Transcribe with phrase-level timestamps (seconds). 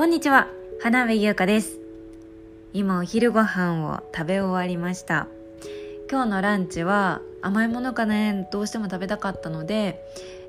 [0.00, 0.48] こんにちは。
[0.80, 1.78] 花部優香です。
[2.72, 5.26] 今お昼ご飯を食べ終わりました。
[6.10, 8.48] 今日のランチは甘いものかね？
[8.50, 10.02] どうしても食べたかったので、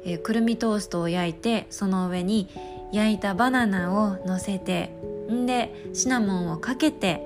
[0.05, 2.47] えー、くるみトーストを焼いてその上に
[2.93, 4.93] 焼いたバナナを乗せて
[5.29, 7.21] んでシナモンをかけて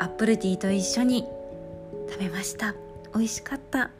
[0.00, 1.24] アップルティーと一緒に
[2.10, 2.74] 食べました。
[3.14, 3.90] 美味しかった。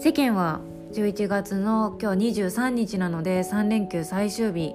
[0.00, 0.60] 世間は
[0.94, 4.74] 11月の今日23日なので3連休最終日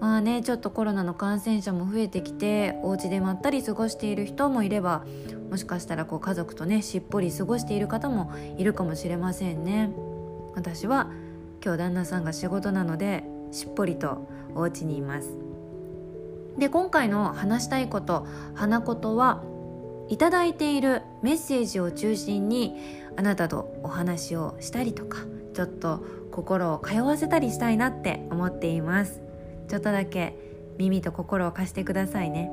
[0.00, 5.04] まあねちょっとコロナの感染者も増えてきてお家でまったり過ごしている人もいれば
[5.50, 9.90] もしかしたらこう家族とねしっぽり過ごしている方もいるかもしれませんね。
[10.54, 11.10] 私は
[11.62, 15.36] 今日旦那さんが仕事なのでしっぽりとお家にいます。
[16.58, 19.42] で今回の話したいこと花言は
[20.08, 22.76] いただいているメッセージを中心に
[23.16, 25.18] あなたとお話をしたりとか
[25.54, 29.29] ちょっと心を通わせたりしたいなって思っています。
[29.70, 30.34] ちょっとだけ
[30.78, 32.50] 耳と心を貸してくださいね。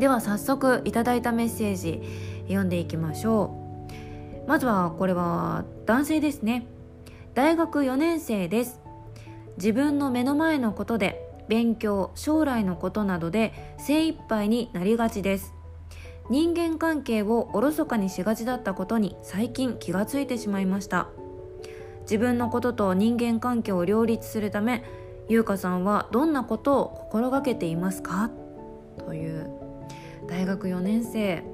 [0.00, 2.02] では早速いただいたメッセージ
[2.48, 3.54] 読んでいきましょ
[4.46, 4.48] う。
[4.48, 6.66] まずはこれは男性ですね。
[7.34, 8.80] 大学4年生です。
[9.58, 15.54] 自分の目の前のことで勉強将来のことなどで精一杯になりがちです。
[16.30, 21.06] 人間関係をおろそかにしがちだったことに最近気がついてしまいました。
[22.02, 24.82] 自分のことと人間関係を両立するため
[25.30, 28.30] 優香さんはどんなことを心がけていますか？
[28.98, 29.48] という
[30.28, 31.44] 大学4年生。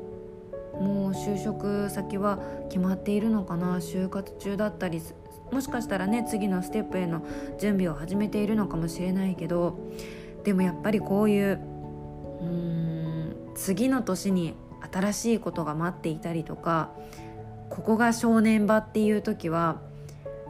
[0.81, 3.77] もう就職先は決まっているのかな？
[3.77, 5.03] 就活中だったり
[5.53, 7.23] もしかしたらね次のステップへの
[7.59, 9.79] 準備を始めているのかもしれないけど。
[10.43, 11.61] でもやっぱりこういう
[12.41, 14.55] うーん次の年に
[14.91, 16.93] 新しいことが待っていたりとか
[17.69, 19.81] ここが正念場っていう時は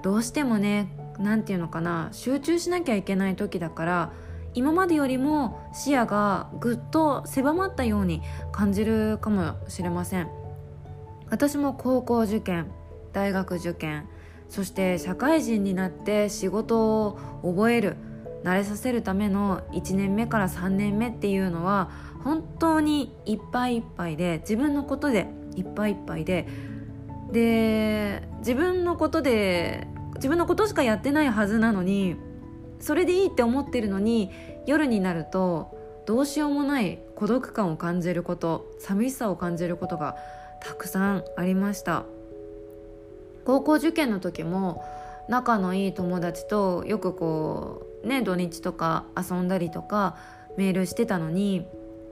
[0.03, 4.13] どうしてもね何て言うのかな集中しなきゃいけない時だから
[4.55, 8.23] 今までよりも視野がぐっと狭まったように
[8.53, 10.47] 感じるかもしれません。
[11.31, 12.71] 私も高校受験
[13.13, 14.09] 大学受験
[14.49, 17.97] そして社会人になって仕事を覚える
[18.45, 21.91] 慣れさせるための1年目から3年目っていうのは
[22.23, 25.27] 本当にいっぱいいっぱいで自分のことで
[25.57, 26.47] いっぱいいっぱいで
[27.33, 32.17] で自分のことで自分のことしかやってないはずなのに
[32.81, 34.31] それでいいって思ってるのに
[34.67, 40.17] 夜になるとどうしようもない孤独感を感じること寂しさを感じることが
[40.61, 42.05] たくさんありました。
[43.45, 44.85] 高校受験の時も
[45.29, 50.17] 仲のいい友達とよくこうね土日とか遊んだりとか
[50.57, 51.67] メールしてたのに、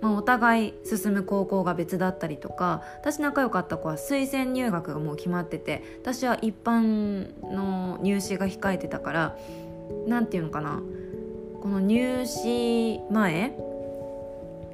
[0.04, 9.38] まあ、お互い進む高校が別だったりとか私仲良かった子は推薦入学がもう決まってて私は一般の入試が控えてたから
[10.06, 10.82] 何て言うのかな
[11.62, 13.56] この入試前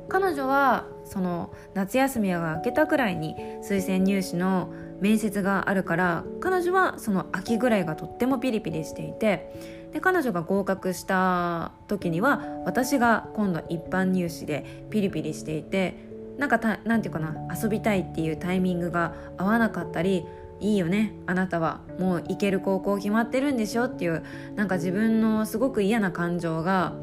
[0.09, 15.95] 彼女はその夏休みが明けたくらいに推薦入試の面接があるから彼女はその秋ぐらいがとってもピリピリしていてで彼女が合格した時には私が今度一般入試でピリピリしていて
[16.39, 20.25] なんかたなんていうかな遊びたいっていうタイミングが合わなかったり
[20.61, 24.23] いいよねあなたはもう行ける高校決まってるんでしょっていう
[24.55, 26.95] なんか自分のすごく嫌な感情が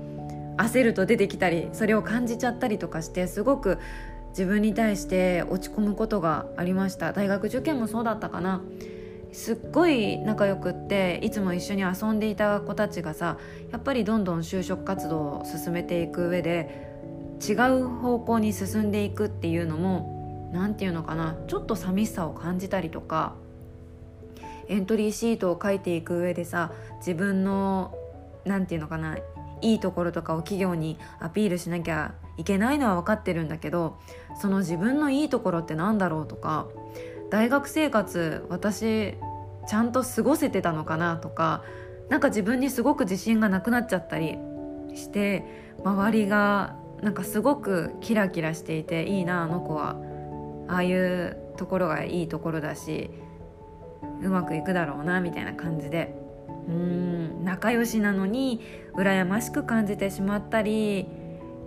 [0.57, 3.77] 焦ると出てきたりそれを感じちゃったりとかしてすごく
[4.29, 7.11] 自分に対して落ち込むことがありました。
[7.11, 8.61] 大学受験もそうだったかな。
[9.37, 13.37] すっごい仲良くっていつも一緒に遊んでいた子たちがさ
[13.71, 16.91] やっぱりどんどん就職活動を進めていく上で
[17.47, 23.35] 違う方向に進んでいくっていうのも何て言うのかなちょっと寂しさを感じたりとか
[24.69, 27.93] エントリーシートを書いていく上でさ自分の
[28.43, 29.17] 何て言うのかな
[29.61, 33.99] いいところとかを企業にアピールしなきゃいけないのは分かってるんだけど
[34.41, 36.65] その自分のいいところって何だろうとか
[37.29, 39.15] 大学生活私
[39.67, 41.63] ちゃんと過ごせてたのかなとか
[42.09, 44.37] なんか自分にすごく自信がなくなっちゃったり
[44.95, 45.43] して
[45.83, 49.97] 周りがなんかすごくキラキラしていていいなあの子は。
[50.69, 53.09] ああいうところがいいところだし
[54.21, 56.13] うまくいくだろうなみたいな感じで。
[56.67, 58.61] うーん仲良しなのに
[58.95, 61.07] 羨ましく感じてしまったり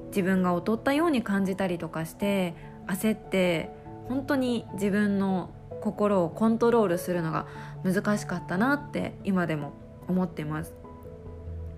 [0.09, 2.55] 自分が劣ったように感じたりとかして
[2.87, 3.71] 焦って
[4.09, 5.51] 本当に自分の
[5.81, 7.47] 心をコントロールするのが
[7.85, 9.73] 難しかったなって今でも
[10.09, 10.75] 思ってます。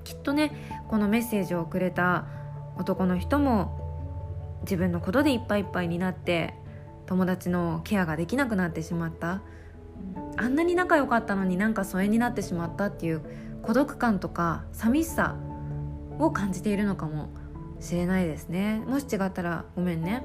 [0.05, 0.53] きっとね
[0.89, 2.27] このメッセージをくれた
[2.77, 6.55] 男の人も自分のことでいっぱいいっぱいになって
[7.07, 9.43] 友達のケアができなくなってしまった。
[10.37, 13.23] あんなに仲良かったのになんか疎遠になってしまったっていう
[13.63, 15.37] 孤独感とか寂しさ
[16.19, 17.29] を感じているのかも
[17.79, 18.83] しれないですね。
[18.87, 20.25] もし違ったらごめんね。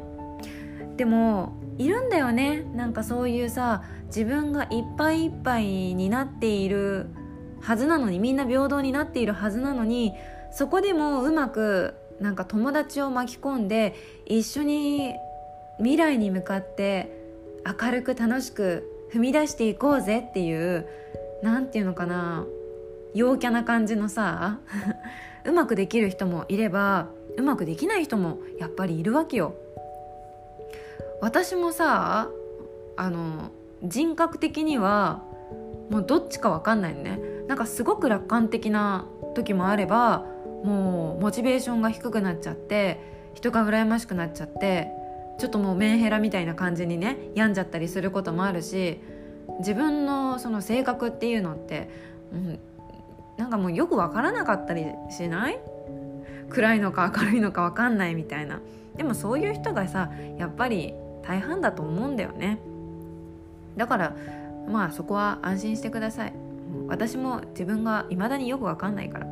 [0.96, 2.64] でもいるんだよね。
[2.74, 7.08] なんかそういうさ自分がいっぱいいっぱいになっている
[7.62, 10.14] はずなのにみんな平等になっているはずなのに
[10.52, 13.96] そこでもうまくなんか友達を巻き込んで
[14.26, 15.14] 一緒に
[15.78, 17.12] 未来に向かって
[17.66, 20.88] 明るく楽しく踏み出していこうぜっていう
[21.44, 22.46] 何て言うのかな
[23.14, 24.60] 陽キャな感じのさ
[25.46, 27.08] うまくできる人もいれば
[27.38, 29.54] うまくできない人もやっぱりいるわけよ。
[31.22, 32.30] 私もさ
[32.96, 33.52] あの
[33.84, 35.24] 人格的には
[35.90, 37.20] もうどっちか分かんないね。
[37.48, 39.06] なんかすごく楽観的な
[39.36, 40.26] 時もあれば
[40.64, 43.00] もうモチベーションが低くなっちゃって
[43.36, 44.90] 人が羨ましくなっちゃって
[45.40, 49.00] ちょっともうメンヘラみたいな感じにね病んじゃったりすることもあるし
[49.60, 51.90] 自分のその性格っていうのって、
[52.34, 52.60] うん、
[53.38, 55.60] なんかもうよく分からなかったりしない？
[56.50, 58.60] 暗いのか明るいのか分かんないみたいな。
[58.96, 60.94] でもそういう人がさやっぱり
[61.28, 62.60] 大半だと思うんだよね。
[63.76, 64.16] だから
[64.70, 66.34] まあそこは安心してください。
[66.88, 69.28] 私も自分が未だによく分かんないから。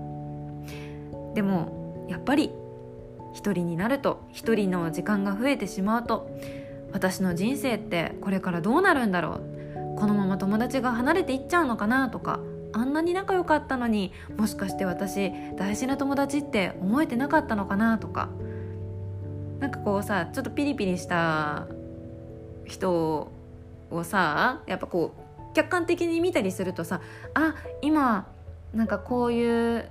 [1.34, 2.52] でもやっぱり
[3.34, 6.30] 一人になると一人の時間が増えてしまうと
[6.94, 9.96] 私の人生ってこれからどうなるんだろう。
[9.98, 12.42] このまま友達が離れていっちゃうのかなとか
[12.74, 18.30] あんなに仲良かったのにもしかして私大事な友達って思えてなかったのかなとか。
[19.60, 21.66] なんかこうさちょっとピリピリした
[22.66, 23.32] 人
[23.92, 27.02] をさやっぱこう客観的に見たりするとさ
[27.34, 28.28] あ今
[28.74, 29.90] なんかこういう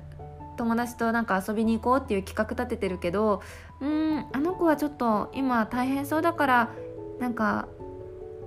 [0.56, 3.42] 友達となんか遊びに行こうっていう企画立ててるけど
[3.80, 6.70] うんあの子はちょっと今大変そうだから
[7.18, 7.66] なんか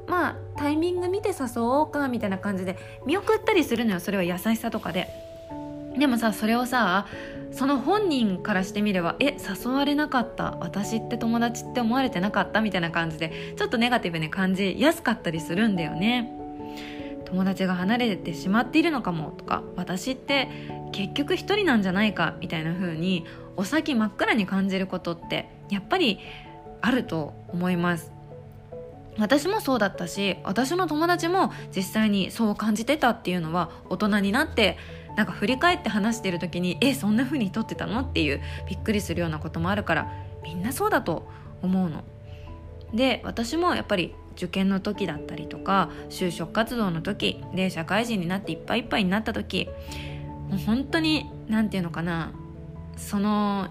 [0.07, 5.07] まあタイミング見て誘おうかみたいな感じで見送ったりするのよそれは優しさとかで。
[5.97, 7.07] でもさそれをさ
[7.51, 16.33] その本人からしてみればえ誘われなかった私って友達って思われてなかったみたいな感じでちょっとネガティブに感じやすかったりするんだよね。
[17.25, 20.49] 友達が離れてしまっているのかもとか私って
[20.93, 23.25] 結局一人なんじゃないかみたいな風に
[23.57, 26.19] お先真っ暗に感じることってやっぱり
[26.79, 28.11] あると思います。
[29.17, 34.77] 私もそうだったし私の友達も実際にそう感じてたっていうのは大人になって
[35.17, 38.01] なんか振り返って話してる時にえそんな風に撮ってたの？
[38.01, 41.27] っていうびっくりするようなこともあるからみんなそうだと
[41.61, 42.03] 思うの。
[42.93, 49.67] で私もやっぱり受験の時だったりとか就職活動の時で社会人になっていっぱいいっぱいになった時
[50.49, 52.31] もう本当に何て言うのかな
[52.95, 53.69] その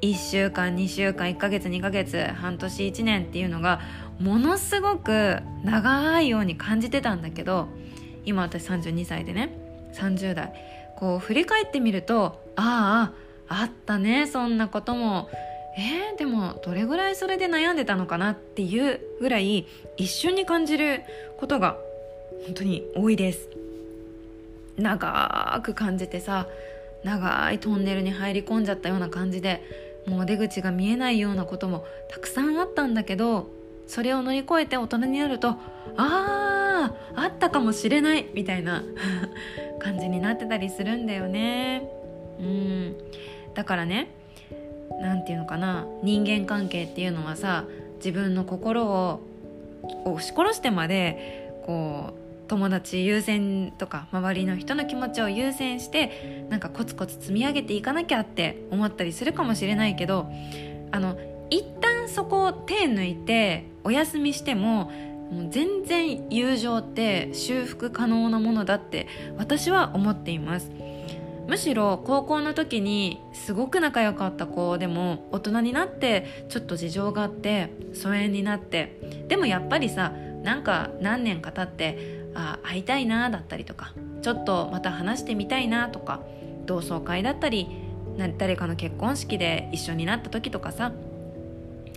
[0.00, 3.80] 1週間2週間1ヶ月2ヶ月半年1年っていうのが
[4.18, 7.68] ものすごく長いように感じてたんだけど
[8.24, 9.57] 今私32歳でね
[9.92, 10.52] 30代
[10.96, 13.12] こう振り返ってみるとあ
[13.48, 15.28] ああったねそんなことも。
[15.80, 19.64] えー、でもどれぐらいそれで悩んでたのかなっていうぐらい
[19.96, 21.02] 一瞬に感じる
[21.36, 21.76] ことが
[22.46, 23.48] 本当に多いです。
[24.76, 26.48] 長く感じてさ
[27.04, 29.62] 長いトンネルに入り込んじゃったような感じで
[30.06, 33.48] もう出口が見えないようなこともたくさんあったんだけど
[33.86, 35.56] それを乗り越えて大人になるとあ
[35.96, 38.82] ああったかもしれないみたいな。
[39.78, 41.88] 感じになってたりするんだよね。
[42.38, 42.96] うん。
[43.54, 44.10] だからね
[45.00, 45.86] 何て言うのかな。
[46.02, 47.64] 人間関係っていうのはさ
[47.96, 49.20] 自分の心を
[50.04, 60.30] 押し殺してまでこう友達優先とか周りの人の気持ちを優先してなんかコツコツ積み上げていかなきゃって思ったりするかもしれないけど
[60.90, 61.18] あの
[61.50, 64.90] 一旦そこを手抜いてお休みしても
[65.30, 69.06] もう全然友情って修復可能なものだって
[69.36, 70.70] 私は思っています。
[71.48, 86.20] むしろ高校の時にすごく仲良かった子でも大人になってちょっと事情があって疎遠になってでもやっぱりさなんか何年か経ってあ会いたいなだったりとかちょっとまた話してみたいなとか
[86.66, 87.66] 同窓会だったり
[88.36, 90.92] 誰かの結婚式で一緒になった時とかさ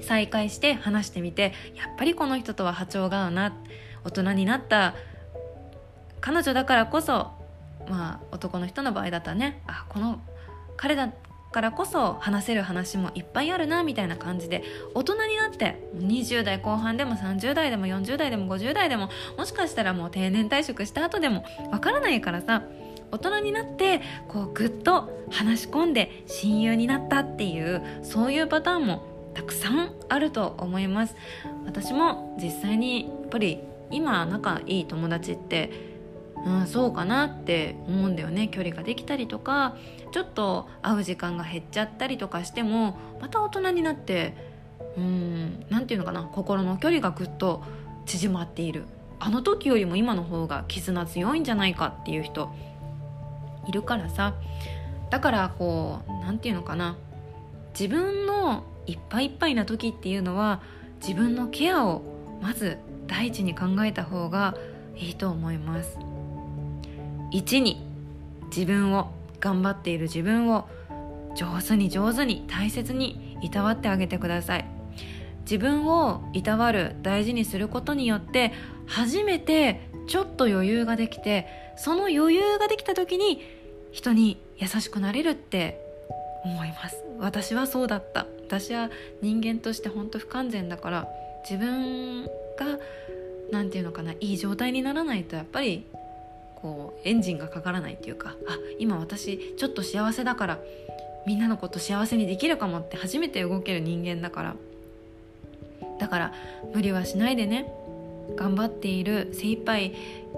[0.02, 3.54] 再会して話してみてやっぱりこの人とは波長が合うな
[4.04, 4.96] 大人になった
[6.20, 7.32] 彼女だからこそ
[7.90, 10.22] まあ男の人の場合だったらねあこの
[10.78, 11.12] 彼だ
[11.52, 22.64] からこそ話せる話もいっぱいあるなみたいな感じで大人になって20代後半でも30代でも40代でも50代でももしかしたらもう定年退職した後でもわからないからさ
[23.12, 31.16] 大人になってこうぐっと話し込んで親友になったっていうそういうパターンもたくさんあると思います。
[31.66, 33.60] 私も実際にやっぱり
[33.90, 35.92] 今仲いい友達って
[36.46, 38.48] うん、そうかなって思うんだよね。
[38.48, 39.76] 距離ができたりとか
[40.12, 44.36] ちょっと会う時間が減っちゃったりとかしてもまた大人になって
[44.98, 47.64] うん何て言うのかな心の距離がぐっと
[48.06, 48.86] 縮まっている。
[49.20, 52.52] あの時よりも今の方が絆強いんじゃないかっていう人
[53.68, 54.34] いるからさ。
[55.12, 56.98] だからこう何て言うのかな。
[57.74, 60.62] 自分のいっぱいいっぱいな時っていうのは
[61.02, 62.02] 自分のケアを
[62.42, 64.56] まず第一に考えた方が
[64.96, 65.98] いいと思います。
[67.34, 67.86] 1に
[68.56, 70.68] 自分を頑張っている自分を
[71.36, 74.66] 上手に上手に大切にいたわってあげてください。
[75.42, 78.54] 自分をいたわる大事にすることによって
[78.86, 81.48] 初めてちょっと余裕ができて
[81.78, 83.42] その余裕ができた時に
[83.92, 85.91] 人に優しくなれるって
[86.44, 87.04] 思います。
[87.20, 88.26] 私はそうだった。
[88.48, 88.90] 私は
[89.22, 91.08] 人間として本当不完全だから
[91.50, 92.30] 自分が
[93.52, 95.86] 何て言うのかないい状態にならないとやっぱり
[96.56, 100.60] こうエンジンがかからないっていうかあ今私ちょっと幸せだから
[101.26, 104.56] みんなのこと幸せにできるかもって初めて動ける人間だから。
[106.00, 106.34] だから
[106.74, 107.72] 無理はしないでね
[108.36, 109.94] 頑張っている精一杯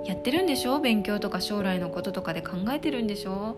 [0.05, 0.79] やってるんでしょ？
[0.79, 3.55] 勉強とか将来のこととかで考えてるんでしょ？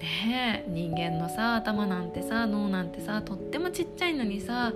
[0.00, 4.72] ね人間のさ頭なんてさ脳なんてさとってもちっちゃいのにさ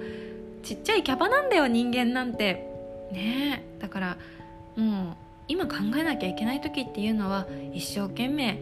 [0.62, 2.68] ちっちゃいキャパなんだよ人間なんて。
[3.12, 4.16] ねだから
[4.76, 5.16] もう
[5.48, 8.58] 今考えなきゃいけない時っていうのは一生懸命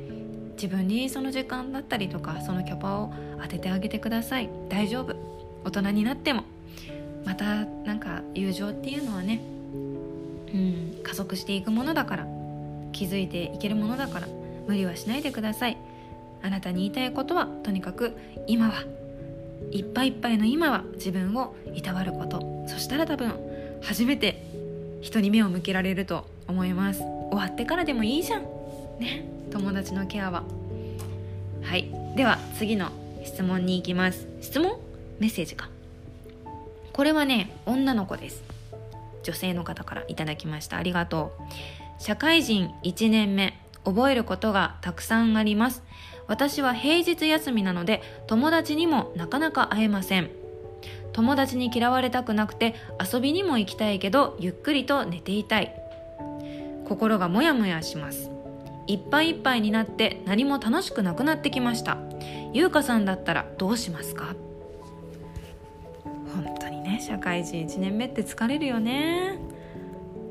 [0.53, 3.13] 自分にその時間だったりとかそのキャパを
[3.43, 4.49] 当ててあげてください。
[4.69, 5.15] 大丈夫。
[5.65, 6.45] 大人になっても。
[7.25, 9.43] またなんか友情っていうのはね
[9.75, 12.27] うん加速していくものだから
[12.93, 14.29] 気づいていけるものだから
[14.67, 15.77] 無理はしないでください。
[16.43, 18.17] あなたに言いたいことはとにかく
[18.47, 18.85] 今は。
[19.71, 22.65] いっぱいいっぱいの今は自分をいたわること。
[22.69, 23.35] そしたら多分
[23.83, 24.47] 初めて
[25.01, 27.01] 人に目を向けられると思います。
[27.01, 28.43] 終わってからでもいいじゃん。
[28.99, 29.25] ね。
[29.51, 30.45] 友達のケアは。
[31.63, 31.91] はい。
[32.17, 32.91] では次の
[33.25, 34.27] 質問に行きます。
[34.41, 34.79] 質問？
[35.19, 35.69] メッセージか。
[36.93, 38.43] これはね女の子です。
[39.23, 40.79] 女性の方からいただきました。
[40.79, 42.03] ありがとう。
[42.03, 43.59] 社会人1年目。
[43.85, 45.83] 覚えることがたくさんあります。
[46.29, 50.31] 私は平日休みなので友達にもなかなか会えません。
[51.13, 52.77] 友達に嫌われたくなくて
[53.13, 55.75] 遊びにも行きたいけどゆっくりと寝ていたい。
[56.87, 58.31] 心がモヤモヤします。
[58.87, 61.99] いっぱいいっぱいになって何も楽しくなくなってきました。
[62.53, 64.35] 優香さんだったらどうしますか？
[66.05, 69.39] 本当にね社会人1年目って疲れるよね。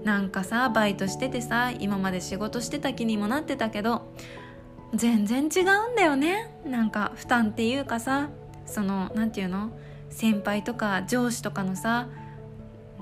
[0.04, 4.14] なんかさバイトしててさ今まで仕事してた気にもなってたけど
[4.94, 6.50] 全然違うんだよね。
[6.66, 8.30] なんか負担っていうかさ
[8.66, 9.72] その何て言うの？
[10.10, 12.08] 先輩とか上司とかのさ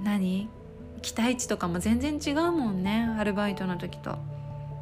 [0.04, 0.50] 何？
[1.02, 4.18] 期待値とかも全然違うもんねアルバイトの時と。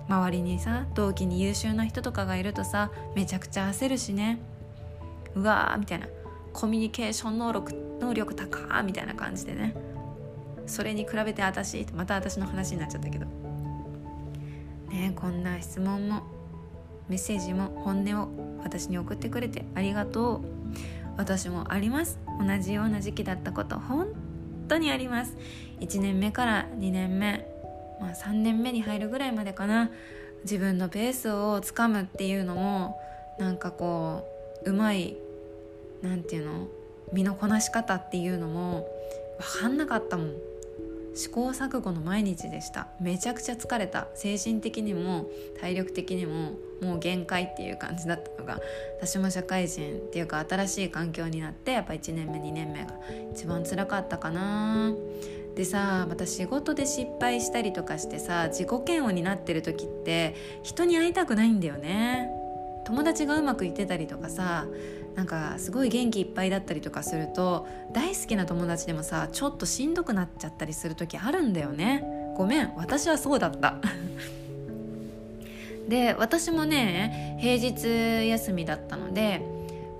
[0.09, 4.39] 周りにさ同期に優秀な人とかがいるとさめちゃくちゃ焦るしね。
[5.35, 6.07] うわーみたいな。
[6.51, 9.75] コミュニケーション能力能力高ーみたいな感じでね。
[10.67, 13.25] それに比べて私また私の話になっちゃったけど。
[14.89, 16.21] ねこんな質問も。
[17.13, 18.29] メッセージも本音を
[18.63, 20.41] 私に送ってくれてありがとう。
[21.15, 22.17] 私もあります。
[22.43, 24.07] 同じような時期だったこと本
[24.67, 25.37] 当にあります。
[25.79, 27.47] 1年目から2年目、
[28.01, 29.91] まあ、3年目に入るぐらいまでかな。
[30.43, 32.99] 自分のペースをつかむっていうのも
[33.37, 34.27] なんかこ
[34.65, 35.15] ううまい
[36.01, 36.67] 何て言うの
[37.11, 38.87] 身のこなし方っていうのも
[39.37, 40.33] 分かんなかったもん。
[41.15, 42.87] 試行錯誤の毎日でした。
[42.99, 44.07] めちゃくちゃ疲れた。
[44.15, 45.27] 精神的にも
[45.59, 48.59] 体力的にももう限界っていう感じだったのが
[48.99, 52.93] 私も社会人っていうか新しい環境になってやっぱ1年目2年目が
[53.33, 54.91] 一番辛かったかな。
[55.55, 62.29] でさまた仕事で失敗したりとかしてさ自己嫌悪になってる時って人に会いたくないんだよね。
[62.85, 64.65] 友達がうまくいってたりとかさ
[65.15, 72.03] なんかすごい元気いっぱいだったりとかすると大好きな友達でもさちょっとしんどくなっちゃったりする時あるんだよね。
[72.35, 73.75] ごめん私はそうだった。
[75.87, 79.41] で私もね平日休みだったので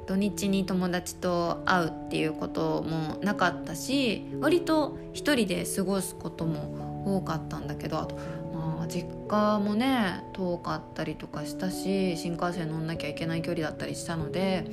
[0.07, 8.17] 土日に友達と会うっていうこともなかったし割と一人で過ごすことも多かったんだけどあと
[8.93, 14.67] 実家もね遠かったりとかしたし新幹線乗んなきゃいけない距離だったりしたので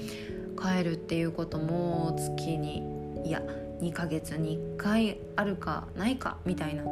[0.61, 2.83] 帰るっていうことも月に
[3.25, 3.41] いや
[3.81, 6.85] 2ヶ月に1回あるかないかみたいな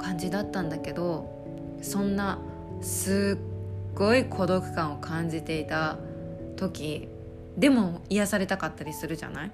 [0.00, 2.40] 感じだったんだけどそんな
[2.80, 5.96] すっごい孤独感を感じていた
[6.56, 7.08] 時
[7.56, 9.52] でも癒されたかったりするじゃない？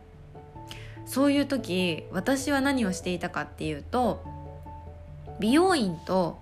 [1.04, 4.24] そういう時私は何をしていたかっていうと
[5.38, 6.38] 美容院と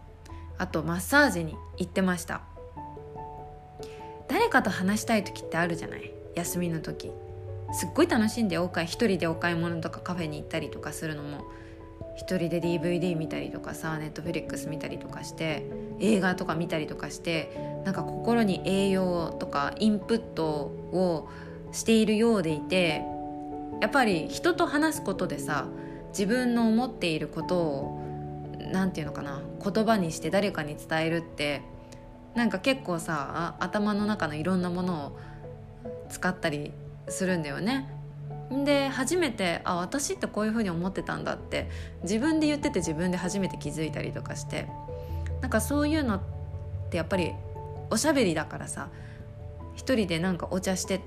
[0.59, 2.43] あとマッサージに行ってました。
[4.29, 6.13] 誰かと話したい時ってあるじゃない？
[6.35, 7.11] 休みの時。
[7.73, 11.45] すっごい楽しんでお買い一人でお買い物とかカフェに行ったりとかするのも。
[12.17, 21.29] 一人で DVD 見たりとかさネットフリックス見たりとかして映画とか見たりとかしてなんか心に栄養とかインプットを
[21.71, 23.05] しているようでいて
[23.81, 25.69] やっぱり人と話すことでさ
[26.09, 28.03] 自分の思っていることを
[28.73, 31.63] 何て言うのかな言葉にして誰かに伝えるって
[32.35, 35.19] なんか結構さ頭の中のいろんなものを
[36.09, 36.73] 使ったり
[37.09, 37.89] するんだよね。
[38.65, 41.69] で初めてあ私ってこういうふうに思ってたんだって
[42.03, 44.67] 自分で言ってて自分で初めて気づいたりとかして
[45.43, 46.21] なんかそういうのっ
[46.91, 47.33] てやっぱり
[47.91, 48.89] おしゃべりだからさ
[49.75, 51.03] 一人でなんかお茶して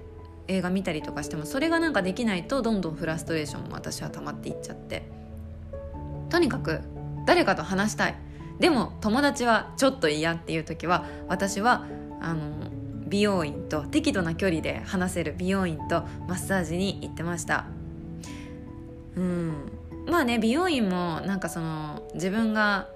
[0.48, 5.22] 映画見たりとかしてもそれがなんかできないとどんどんフラストレーションも私は溜まっていっちゃって。
[6.32, 6.80] とにかく
[7.26, 8.16] 誰かと話したい。
[8.60, 11.88] でも友達はちょっと嫌っていう時は私は
[12.20, 12.52] あの
[13.08, 17.66] 美容院と適度な距離で話せる美容院とマッサージに行ってました。
[19.16, 19.54] うん。
[20.08, 22.88] まあね美容院もなんかその自分が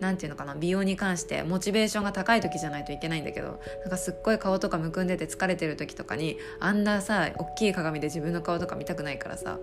[0.00, 9.58] 何て言うのかな美容に関してモチベーションが高い時じゃないといけないんだけどなんかすっごい顔とかむくんでて疲れてる時とかにあんなさ大きい鏡で自分の顔とか見たくないからさ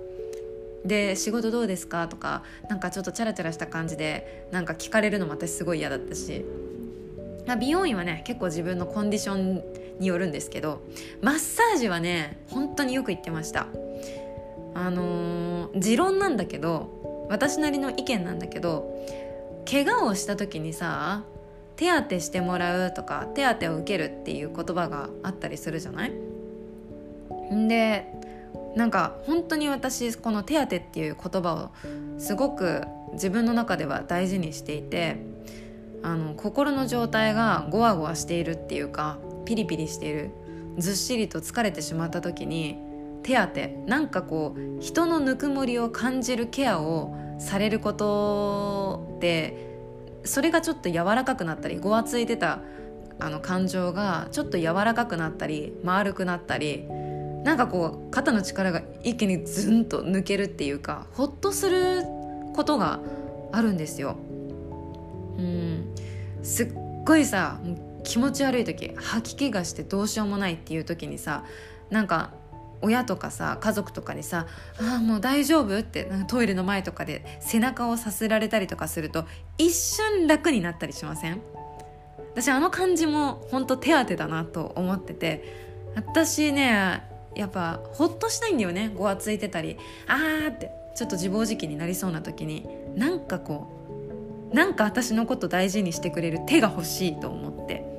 [0.85, 2.07] で仕事どうですか？
[2.07, 6.45] とかなんかちょっとチャラチャラした感じでなんか聞かれるのも私すごい嫌だったし。
[7.59, 9.61] 美容院はね結構自分のコンディション
[9.99, 10.81] によるんですけど
[11.21, 13.67] マッサージはね本当によく行ってました。
[14.75, 19.05] あのー、持論なんだけど私なりの意見なんだけど
[19.69, 21.25] 怪我をした時にさ
[21.75, 26.13] 手当てしてもらうとか手当てを受けるっていう言葉があったりするじゃない？
[27.67, 28.05] で
[28.75, 31.71] なんか本当に私この手当っていう言葉を
[32.19, 35.17] すごく自分の中では大事にしていて
[36.01, 40.31] あの心の状態がゴワゴワしているっていうかピリピリしている
[40.77, 42.77] ずっしりと疲れてしまった時に
[43.23, 49.71] 手当なんかこう人のぬくもりを感じるケアをされることで
[50.25, 52.59] それがちょっと柔らかくなったりごわついてた
[53.19, 56.85] あの感情がちょっと柔らかくなったり丸くなったり
[57.43, 62.03] なんかこう肩の力が一気にズンと抜けるっていうかほっとする
[62.55, 62.99] ことが
[63.51, 64.15] あるんですよ。
[65.37, 65.93] うん
[66.41, 66.73] すっ
[67.05, 67.59] ごいさ
[68.03, 71.43] 気持ち悪い時吐き気がしてどうしようもないっていう時にさ
[71.89, 72.31] なんか
[72.81, 74.45] 親とかさ家族とかにさ
[74.79, 79.25] 「ああもう大丈夫?」ってトイレの前とかで背中をさせられたりとかすると
[79.57, 81.41] 一瞬楽になったりしません？
[82.35, 87.03] 私あの感じも本当手当だなと思ってて私ね
[87.35, 88.91] やっぱほっとしたいんだよね。
[88.95, 89.77] ごわついてたり。
[90.07, 92.67] あーってちょっと自暴自棄になりそうな時に。
[92.95, 93.67] なんかこ
[94.51, 97.91] うなんか私のこと大事にしてくれる手が欲しいと思って。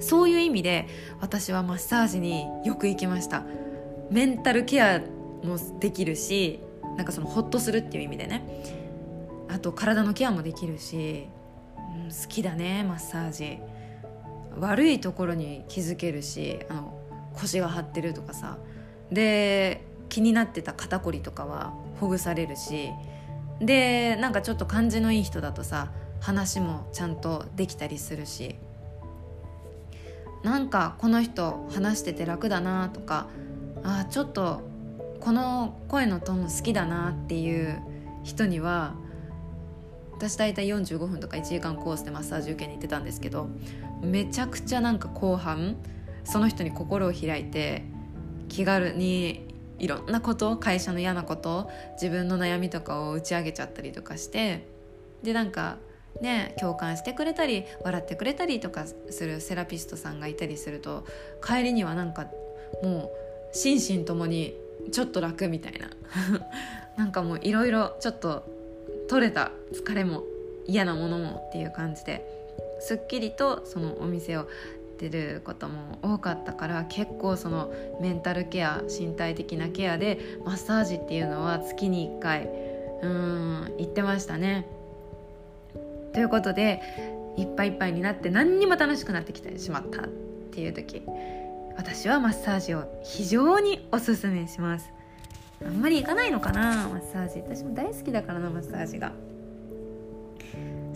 [0.00, 0.86] そういう意味で
[1.20, 3.44] 私はマッサージによく行きました。
[4.10, 5.00] メンタルケア
[5.42, 6.60] もできるし
[6.96, 8.44] なんかそのホッとするっていう意味でね。
[9.48, 11.28] あと体のケアもできるし、
[11.76, 13.58] うん、好きだねマッサージ。
[14.58, 16.95] 悪いところに気づけるしあの
[17.36, 18.58] 腰が張ってるとかさ。
[19.10, 22.90] で気になってた肩こりとかはほぐされるし。
[23.60, 28.56] でなんかちょっと感じのいい人だとさ話もちゃんとできたりするし。
[30.42, 33.26] なんかこの人話してて楽だなとか
[33.82, 34.60] あちょっと
[35.20, 37.80] この声のトーン好きだなっていう
[38.22, 38.94] 人には
[40.12, 43.48] 私大体45分とか1時間コースでマッサージ受けに行ってたんですけど
[44.02, 45.76] めちゃくちゃなんか後半
[46.26, 47.84] その人に心を開いて
[48.48, 54.66] 気軽にいろんなこと会社の嫌なこと自分の悩みとかを打ち上げちゃったりとかして
[55.22, 55.78] でなんか
[56.22, 61.04] ね、共感してくれたり笑ってくれたりとかするセラピストさんがいたりすると
[61.44, 62.26] 帰りにはなんか
[62.82, 63.10] も
[63.52, 64.54] う心身ともに
[64.92, 65.90] ちょっと楽みたいな。
[66.96, 68.44] なんかもういろいろちょっと
[69.08, 70.22] 取れた疲れも
[70.66, 72.24] 嫌なものもっていう感じで
[72.80, 74.48] すっきりとそのお店を
[74.98, 82.48] 出ることも多かったから結構そのメンタルケア身体的なケアでマッサージっていうのは月に1回
[83.02, 84.66] うん行ってましたね。
[86.12, 86.80] ということで
[87.36, 90.08] いっぱいいっぱいになって何にも楽しくなってきてしまったっ
[90.50, 91.02] ていう時
[91.76, 94.90] 私はマッサージを非常におすすめします。
[95.64, 97.40] あんまり行かないのかなマッサージ。
[97.40, 99.12] 私も大好きだからなマッサージが。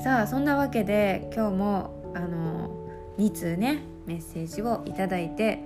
[0.02, 2.80] さあそんなわけで今日もあの
[3.20, 5.61] 2通ねメッセージをいただいて、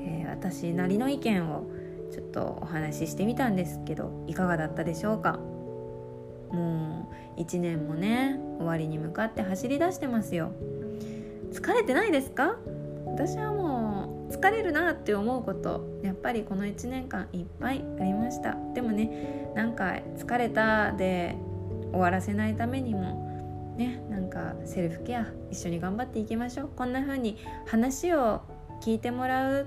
[0.00, 1.66] えー、私なりの意見を
[2.10, 5.38] ちょっとお話ししてみたんですけどいかがだったでしょうか？
[6.50, 10.52] もう1年もね終わりに向かって走り出してますよ。
[11.52, 12.56] 疲れてないですか？
[13.06, 18.56] 私はもう疲れるなって思うことやっぱりこの1年間いっぱいありました。
[18.74, 21.36] でもねなんか疲れたで
[21.90, 23.25] 終わらせないためにも
[23.76, 26.70] ねなんかセルフケア一緒に頑張っていきましょう。
[26.74, 28.40] こんな風に話を
[28.82, 29.66] 聞いてもらう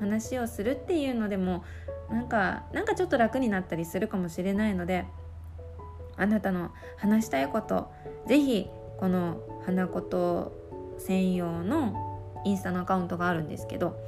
[0.00, 1.64] 話をするっていうのでも
[2.10, 5.06] なんかなんかちょっと楽になったりするかもしれないので
[6.16, 7.90] あなたの話したいこと
[8.26, 10.50] 是非この花言
[10.98, 11.94] 専用の
[12.44, 13.98] インスタのアカウントがあるんですけど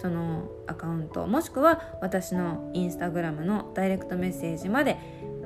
[0.00, 4.96] そのアカウントもしくは私のインスタグラムのダイレクトメッセージまで、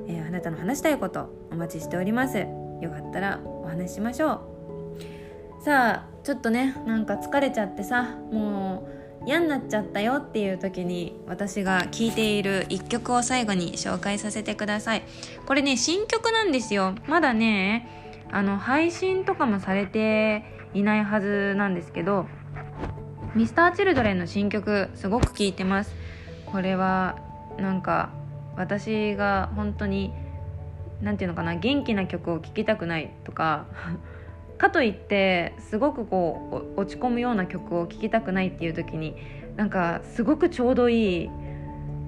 [0.07, 2.66] えー、あなたの話したいことお待ちしております。
[2.81, 4.41] よかったらお話しましょ
[5.61, 5.63] う。
[5.65, 8.89] さあちょっとねなんか疲れちゃってさも
[9.23, 15.03] う嫌になっちゃったよっていう時に私が聴いている一曲を最後に紹介させてください。
[15.47, 16.95] これね新曲なんですよ。
[17.09, 17.89] まだね
[18.31, 22.27] あの配信とかもされていないはずなんですけど
[23.35, 25.95] Mr.Children の新曲すごく聴いてます。
[26.47, 27.19] これは
[27.59, 28.11] なんか
[28.57, 30.13] 私が本当に
[31.03, 33.67] 何て言うのかな元気な曲を聴きたくないとか
[34.59, 39.15] かといってすごくこう落ち込むような曲を聴きたくないっていう時に
[39.57, 41.31] なんかすごくちょうどいい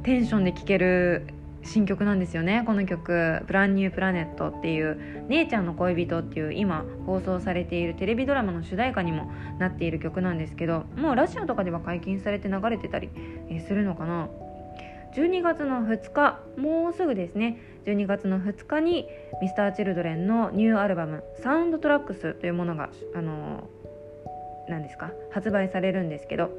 [0.03, 1.27] テンションで聴ける
[1.63, 4.99] 新曲なんですよねこの曲「ブランニュープラネット」っていう
[5.29, 13.11] 「姉ちゃんの恋人」っていう今放送されているテレビドラマの主題歌にもなっている曲なんですけどもうラジオとかでは解禁されて流れてたり
[13.67, 14.29] するのかな。
[15.15, 17.59] 12月の2日もうすぐですね。
[17.89, 19.09] 12月の2日に
[19.43, 23.69] Mr.Children のニューアルバム「サウンドトラックス」というものがあの
[24.69, 26.51] 何ですか発売されるんですけど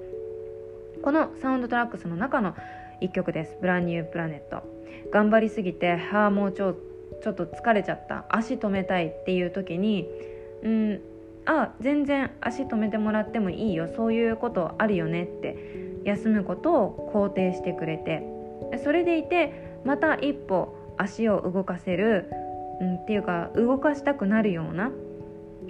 [1.03, 2.55] このサウンドトラックスの中の
[3.01, 4.63] 1曲です「ブランニュープラネット」
[5.11, 6.75] 頑張りすぎて「はあもうちょ
[7.21, 8.25] ちょっと疲れちゃった。
[8.29, 10.09] 足止めたい」っていう時に
[10.63, 11.01] うん
[11.45, 13.87] あ全然足止めてもらってもいいよ。
[13.87, 15.55] そういうことあるよねって
[16.05, 18.23] 休むことを肯定してくれて。
[18.83, 22.29] それでいてまた一歩足を動かせる、
[22.81, 24.91] うん、っていうか動かしたくなるような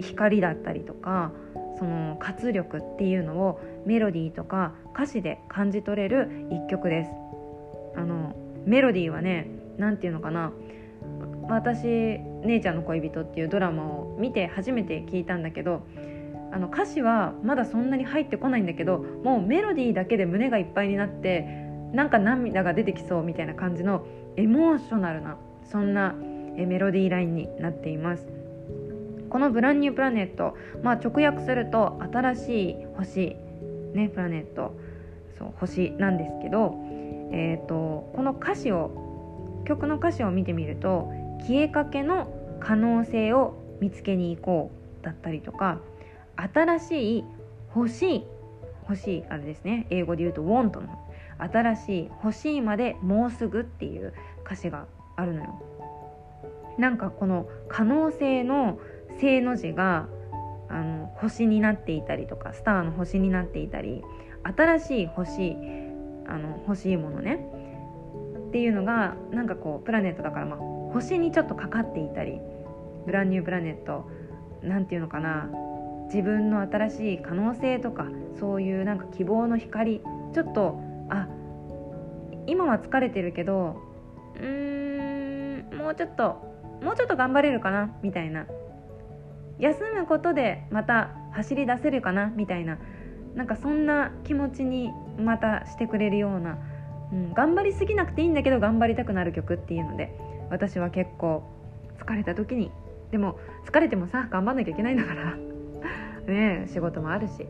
[0.00, 1.32] 光だったりとか
[1.78, 7.10] その活力っていうのをメロディーとか歌詞で感じ取れる一曲です。
[7.96, 8.34] あの
[8.66, 10.52] メロディーはね何て言うのかな
[11.48, 15.82] 私「姉ちゃんの恋人」っていうドラマを見て初めて聞いたんだけど
[16.52, 21.46] あの歌詞はまだそんなに入ってこないんだけどもうメロディーだけで胸がいっぱいになって
[21.92, 24.04] なんか涙が出てきそうみたいな感じの
[24.36, 25.36] エモーショナルな
[25.70, 28.26] そんなメロディーラインになっています。
[29.30, 33.36] この「ブランニュープラネット」まあ、直訳すると「新しい星」
[33.94, 34.74] ねプラネット
[35.38, 36.74] そう星なんですけど、
[37.32, 41.12] えーと、この歌詞を曲の歌詞を見てみると
[41.46, 45.78] 「消えかけの可能性を見つけに行こう」だったりとか
[46.36, 47.24] 「新しい
[47.74, 48.24] 欲しい」
[48.88, 50.88] 欲しいあれですね英語で言うと「want」の
[51.42, 54.12] 新しい欲しいまでもうすぐっていう
[54.44, 55.62] 歌詞があるのよ。
[56.78, 58.78] なんかこの可能性の
[59.20, 60.08] 正の字が
[60.68, 64.02] あの星になっていたりとかスターの星になっていたり
[64.42, 65.56] 新しい星
[66.26, 67.44] あの欲しいものね
[68.48, 70.58] っていうのがなんかこうプラネットだから、まあ、
[70.92, 72.40] 星にちょっとかかっていたり
[73.04, 74.08] ブランニュープラネット
[74.62, 75.50] なんていうのかな
[76.06, 78.06] 自分の新しい可能性とか
[78.38, 80.00] そういうなんか希望の光
[80.34, 81.28] ちょっとあ
[82.46, 83.80] 今は疲れてるけど
[84.36, 86.50] うーんもうちょっと
[86.82, 88.46] もうちょっと頑張れるかなみたいな。
[89.58, 92.78] 休むことでまた走り出せるかなみたいな。
[93.34, 96.58] なんかそんな気持ちにまたしてくれるような、
[97.12, 100.12] うん、頑張りすぎなくていいんだけど頑張りたくなる曲っていうので
[100.50, 101.44] 私は結構
[101.98, 102.70] 疲れた時に。
[103.10, 105.36] でも疲れてもさ頑張んなきゃいけないんだから。
[106.26, 107.46] ね仕事もあるし。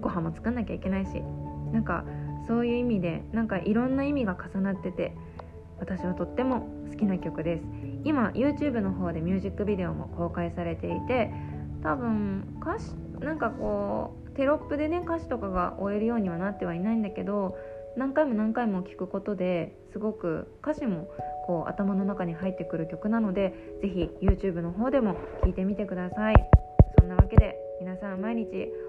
[0.00, 1.22] ご飯も作んなきゃいけないし。
[1.72, 2.04] なんか
[2.50, 5.14] そういう意味でなんかいろんな意味が重なってて
[5.78, 7.62] 私はとっても好きな曲です。
[8.02, 11.30] 今 YouTube の方でミュージックビデオも公開されていて
[11.84, 17.56] 多分歌詞なんかこうテロップでね歌詞とかが終えるようにはなってはいないんだけど
[17.96, 21.08] 何回も何回も聴くことですごく歌詞も
[21.46, 26.34] こう頭の中に入ってくる曲なので是非 YouTube の方でも聴いてみてください。
[26.98, 28.48] そんなわけで皆さん毎日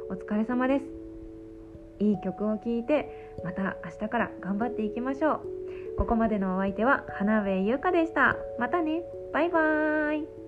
[0.10, 1.02] お疲れ様です。
[2.02, 5.42] いい曲を聴いてまた明日から頑張っていきましょう。
[5.98, 8.36] ここまでのお相手は花上優香でした。
[8.60, 9.04] またね。
[9.34, 10.41] バイバーイ。